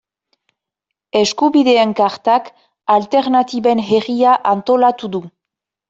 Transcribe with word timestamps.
Eskubideen 1.19 1.93
Kartak 2.01 2.51
Alternatiben 2.97 3.87
Herria 3.93 4.37
antolatu 4.55 5.17
du. 5.19 5.27